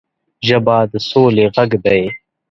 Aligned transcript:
ژبه 0.47 0.77
د 0.91 0.93
سولې 1.09 1.45
غږ 1.55 1.71
دی 1.85 2.01